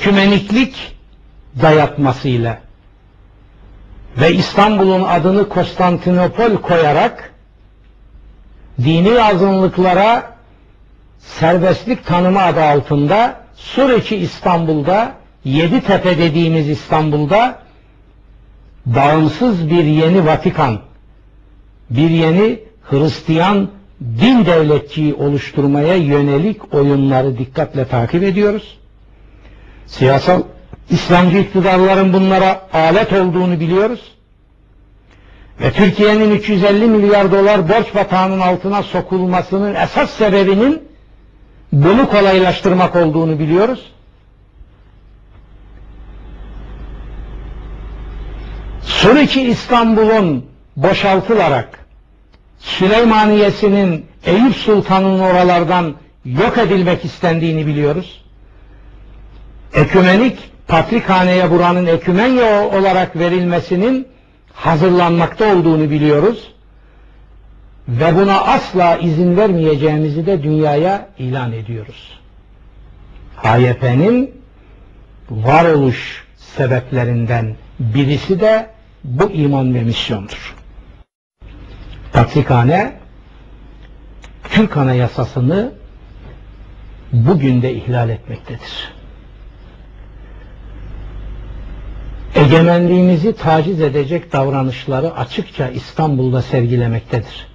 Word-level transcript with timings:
ekümeniklik 0.00 0.96
dayatmasıyla 1.62 2.58
ve 4.20 4.34
İstanbul'un 4.34 5.02
adını 5.02 5.48
Konstantinopol 5.48 6.56
koyarak 6.56 7.34
dini 8.78 9.22
azınlıklara 9.22 10.36
serbestlik 11.18 12.06
tanımı 12.06 12.42
adı 12.42 12.62
altında 12.62 13.40
Suriçi 13.54 14.16
İstanbul'da 14.16 15.12
Yeditepe 15.44 16.18
dediğimiz 16.18 16.68
İstanbul'da 16.68 17.58
bağımsız 18.86 19.70
bir 19.70 19.84
yeni 19.84 20.26
Vatikan, 20.26 20.80
bir 21.90 22.10
yeni 22.10 22.60
Hristiyan 22.82 23.68
din 24.00 24.46
devletçiyi 24.46 25.14
oluşturmaya 25.14 25.94
yönelik 25.94 26.74
oyunları 26.74 27.38
dikkatle 27.38 27.84
takip 27.84 28.22
ediyoruz. 28.22 28.80
Siyasal 30.00 30.42
İslamcı 30.90 31.38
iktidarların 31.38 32.12
bunlara 32.12 32.62
alet 32.72 33.12
olduğunu 33.12 33.60
biliyoruz. 33.60 34.00
Ve 35.60 35.72
Türkiye'nin 35.72 36.30
350 36.30 36.86
milyar 36.86 37.32
dolar 37.32 37.68
borç 37.68 37.94
batağının 37.94 38.40
altına 38.40 38.82
sokulmasının 38.82 39.74
esas 39.74 40.10
sebebinin 40.10 40.82
bunu 41.72 42.10
kolaylaştırmak 42.10 42.96
olduğunu 42.96 43.38
biliyoruz. 43.38 43.92
Suriçi 48.82 49.42
İstanbul'un 49.42 50.46
boşaltılarak 50.76 51.86
Süleymaniye'sinin 52.58 54.06
Eyüp 54.24 54.56
Sultan'ın 54.56 55.20
oralardan 55.20 55.94
yok 56.24 56.58
edilmek 56.58 57.04
istendiğini 57.04 57.66
biliyoruz. 57.66 58.29
Ekümenik 59.74 60.50
Patrikhaneye 60.68 61.50
buranın 61.50 61.86
ekümenya 61.86 62.68
olarak 62.68 63.16
verilmesinin 63.16 64.08
hazırlanmakta 64.54 65.54
olduğunu 65.54 65.90
biliyoruz. 65.90 66.52
Ve 67.88 68.16
buna 68.16 68.40
asla 68.40 68.96
izin 68.96 69.36
vermeyeceğimizi 69.36 70.26
de 70.26 70.42
dünyaya 70.42 71.08
ilan 71.18 71.52
ediyoruz. 71.52 72.20
HYP'nin 73.36 74.40
varoluş 75.30 76.24
sebeplerinden 76.36 77.56
birisi 77.78 78.40
de 78.40 78.66
bu 79.04 79.30
iman 79.30 79.74
ve 79.74 79.82
misyondur. 79.82 80.56
Patrikhane 82.12 82.92
Türk 84.50 84.76
Anayasası'nı 84.76 85.72
bugün 87.12 87.62
de 87.62 87.74
ihlal 87.74 88.10
etmektedir. 88.10 88.99
Egemenliğimizi 92.50 93.32
taciz 93.32 93.80
edecek 93.80 94.32
davranışları 94.32 95.16
açıkça 95.16 95.68
İstanbul'da 95.68 96.42
sergilemektedir. 96.42 97.46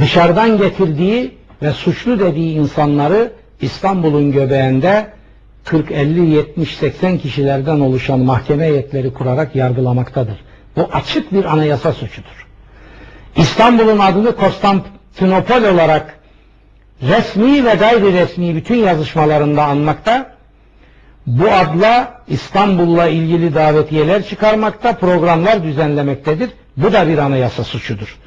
Dışarıdan 0.00 0.58
getirdiği 0.58 1.34
ve 1.62 1.72
suçlu 1.72 2.20
dediği 2.20 2.54
insanları 2.54 3.32
İstanbul'un 3.60 4.32
göbeğinde 4.32 5.06
40, 5.64 5.90
50, 5.90 6.30
70, 6.30 6.76
80 6.76 7.18
kişilerden 7.18 7.80
oluşan 7.80 8.20
mahkeme 8.20 8.64
heyetleri 8.64 9.12
kurarak 9.12 9.56
yargılamaktadır. 9.56 10.36
Bu 10.76 10.88
açık 10.92 11.32
bir 11.32 11.44
anayasa 11.44 11.92
suçudur. 11.92 12.46
İstanbul'un 13.36 13.98
adını 13.98 14.36
Konstantinopol 14.36 15.62
olarak 15.74 16.18
resmi 17.02 17.64
ve 17.64 17.74
gayri 17.74 18.12
resmi 18.12 18.56
bütün 18.56 18.76
yazışmalarında 18.76 19.64
anmakta, 19.64 20.31
bu 21.26 21.52
adla 21.52 22.22
İstanbul'la 22.28 23.08
ilgili 23.08 23.54
davetiyeler 23.54 24.22
çıkarmakta, 24.22 24.92
programlar 24.96 25.62
düzenlemektedir. 25.62 26.50
Bu 26.76 26.92
da 26.92 27.08
bir 27.08 27.18
anayasa 27.18 27.64
suçudur. 27.64 28.18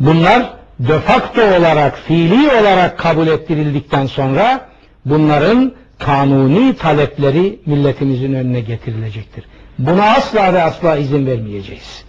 Bunlar 0.00 0.52
de 0.78 1.00
facto 1.00 1.42
olarak, 1.42 1.98
fiili 1.98 2.50
olarak 2.50 2.98
kabul 2.98 3.26
ettirildikten 3.26 4.06
sonra 4.06 4.60
bunların 5.04 5.72
kanuni 5.98 6.76
talepleri 6.76 7.60
milletimizin 7.66 8.32
önüne 8.32 8.60
getirilecektir. 8.60 9.44
Buna 9.78 10.04
asla 10.04 10.54
ve 10.54 10.62
asla 10.62 10.96
izin 10.96 11.26
vermeyeceğiz. 11.26 12.04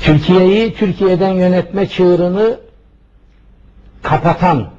Türkiye'yi 0.00 0.74
Türkiye'den 0.74 1.32
yönetme 1.32 1.88
çığırını 1.88 2.60
kapatan 4.02 4.70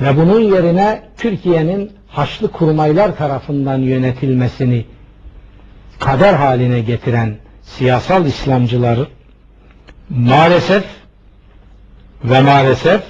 ve 0.00 0.16
bunun 0.16 0.40
yerine 0.40 1.02
Türkiye'nin 1.16 1.92
Haçlı 2.08 2.52
kurmaylar 2.52 3.16
tarafından 3.16 3.78
yönetilmesini 3.78 4.84
kader 5.98 6.34
haline 6.34 6.80
getiren 6.80 7.36
siyasal 7.62 8.26
İslamcılar 8.26 8.98
maalesef 10.10 10.84
ve 12.24 12.40
maalesef 12.40 13.02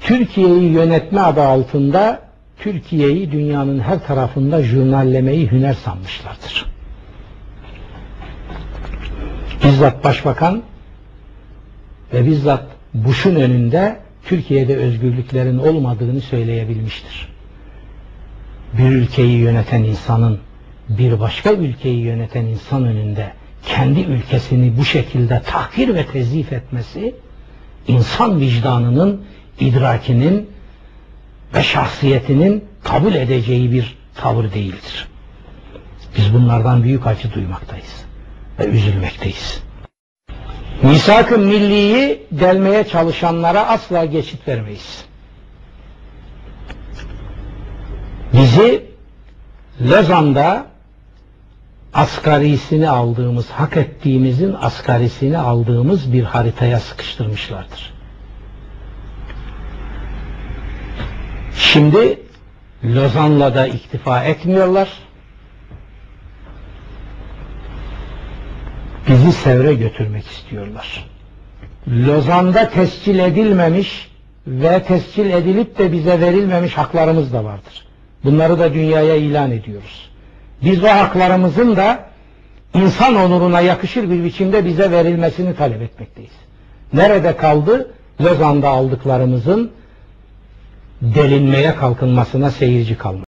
Türkiye'yi 0.00 0.72
yönetme 0.72 1.20
adı 1.20 1.42
altında 1.42 2.20
Türkiye'yi 2.58 3.32
dünyanın 3.32 3.80
her 3.80 4.06
tarafında 4.06 4.62
jurnallemeyi 4.62 5.50
hüner 5.50 5.74
sanmışlardır. 5.74 6.66
Bizzat 9.64 10.04
Başbakan 10.04 10.62
ve 12.12 12.26
bizzat 12.26 12.64
Bush'un 12.94 13.34
önünde 13.34 13.96
Türkiye'de 14.24 14.76
özgürlüklerin 14.76 15.58
olmadığını 15.58 16.20
söyleyebilmiştir. 16.20 17.28
Bir 18.78 18.90
ülkeyi 18.90 19.38
yöneten 19.38 19.82
insanın 19.82 20.38
bir 20.88 21.20
başka 21.20 21.52
ülkeyi 21.52 21.98
yöneten 21.98 22.44
insan 22.44 22.84
önünde 22.84 23.32
kendi 23.66 24.00
ülkesini 24.00 24.76
bu 24.76 24.84
şekilde 24.84 25.42
tahkir 25.42 25.94
ve 25.94 26.06
tezif 26.06 26.52
etmesi 26.52 27.14
insan 27.88 28.40
vicdanının, 28.40 29.22
idrakinin 29.60 30.50
ve 31.54 31.62
şahsiyetinin 31.62 32.64
kabul 32.84 33.14
edeceği 33.14 33.72
bir 33.72 33.96
tavır 34.14 34.52
değildir. 34.52 35.08
Biz 36.16 36.34
bunlardan 36.34 36.82
büyük 36.82 37.06
acı 37.06 37.34
duymaktayız 37.34 38.04
ve 38.58 38.66
üzülmekteyiz. 38.66 39.62
Misak-ı 40.82 41.38
milliyi 41.38 42.22
delmeye 42.30 42.84
çalışanlara 42.84 43.66
asla 43.66 44.04
geçit 44.04 44.48
vermeyiz. 44.48 45.04
Bizi 48.32 48.86
Lozan'da 49.80 50.66
asgarisini 51.94 52.90
aldığımız, 52.90 53.50
hak 53.50 53.76
ettiğimizin 53.76 54.56
asgarisini 54.60 55.38
aldığımız 55.38 56.12
bir 56.12 56.24
haritaya 56.24 56.80
sıkıştırmışlardır. 56.80 57.94
Şimdi 61.56 62.20
Lozan'la 62.84 63.54
da 63.54 63.66
iktifa 63.66 64.24
etmiyorlar. 64.24 64.88
Bizi 69.12 69.32
Sevr'e 69.32 69.74
götürmek 69.74 70.26
istiyorlar. 70.26 71.06
Lozan'da 71.88 72.68
tescil 72.68 73.18
edilmemiş 73.18 74.08
ve 74.46 74.82
tescil 74.82 75.30
edilip 75.30 75.78
de 75.78 75.92
bize 75.92 76.20
verilmemiş 76.20 76.78
haklarımız 76.78 77.32
da 77.32 77.44
vardır. 77.44 77.86
Bunları 78.24 78.58
da 78.58 78.74
dünyaya 78.74 79.14
ilan 79.16 79.50
ediyoruz. 79.50 80.10
Biz 80.64 80.84
o 80.84 80.88
haklarımızın 80.88 81.76
da 81.76 82.04
insan 82.74 83.14
onuruna 83.14 83.60
yakışır 83.60 84.10
bir 84.10 84.24
biçimde 84.24 84.64
bize 84.64 84.90
verilmesini 84.90 85.56
talep 85.56 85.82
etmekteyiz. 85.82 86.32
Nerede 86.92 87.36
kaldı? 87.36 87.90
Lozan'da 88.20 88.68
aldıklarımızın 88.68 89.70
delinmeye 91.02 91.74
kalkınmasına 91.74 92.50
seyirci 92.50 92.98
kalmak. 92.98 93.20